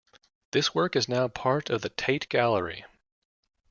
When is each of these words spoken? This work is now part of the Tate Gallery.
This 0.49 0.73
work 0.73 0.95
is 0.95 1.07
now 1.07 1.27
part 1.27 1.69
of 1.69 1.83
the 1.83 1.89
Tate 1.89 2.27
Gallery. 2.27 2.85